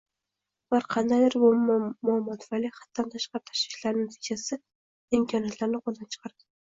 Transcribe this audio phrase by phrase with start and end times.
[0.69, 4.59] Ular qandaydir bir muamo tufayli haddan tashqari tashvishlanishi natijasida
[5.19, 6.49] imkoniyatlarni qo‘ldan chiqaradi